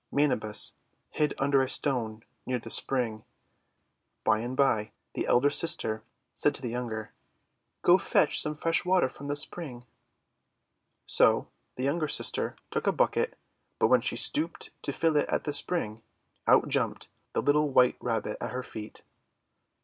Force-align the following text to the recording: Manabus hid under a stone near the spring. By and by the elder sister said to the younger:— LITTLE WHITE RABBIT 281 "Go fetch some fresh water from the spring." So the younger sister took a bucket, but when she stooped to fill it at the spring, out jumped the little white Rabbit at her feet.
Manabus 0.11 0.73
hid 1.11 1.35
under 1.37 1.61
a 1.61 1.69
stone 1.69 2.23
near 2.47 2.57
the 2.57 2.71
spring. 2.71 3.23
By 4.23 4.39
and 4.39 4.57
by 4.57 4.93
the 5.13 5.27
elder 5.27 5.51
sister 5.51 6.01
said 6.33 6.55
to 6.55 6.61
the 6.63 6.71
younger:— 6.71 7.11
LITTLE 7.83 7.99
WHITE 7.99 7.99
RABBIT 7.99 8.09
281 8.09 8.25
"Go 8.25 8.25
fetch 8.31 8.41
some 8.41 8.55
fresh 8.55 8.83
water 8.83 9.07
from 9.09 9.27
the 9.27 9.35
spring." 9.35 9.85
So 11.05 11.49
the 11.75 11.83
younger 11.83 12.07
sister 12.07 12.55
took 12.71 12.87
a 12.87 12.91
bucket, 12.91 13.37
but 13.77 13.89
when 13.89 14.01
she 14.01 14.15
stooped 14.15 14.71
to 14.81 14.91
fill 14.91 15.15
it 15.17 15.29
at 15.29 15.43
the 15.43 15.53
spring, 15.53 16.01
out 16.47 16.67
jumped 16.67 17.09
the 17.33 17.43
little 17.43 17.69
white 17.69 17.97
Rabbit 18.01 18.37
at 18.41 18.49
her 18.49 18.63
feet. 18.63 19.03